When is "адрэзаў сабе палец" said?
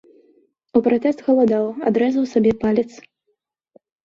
1.91-2.89